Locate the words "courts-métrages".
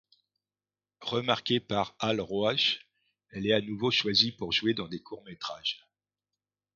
4.99-5.87